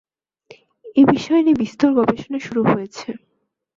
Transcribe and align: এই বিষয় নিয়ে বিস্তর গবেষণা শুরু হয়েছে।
এই 0.95 1.05
বিষয় 1.05 1.41
নিয়ে 1.43 1.59
বিস্তর 1.63 1.89
গবেষণা 1.97 2.39
শুরু 2.39 2.61
হয়েছে। 2.63 3.07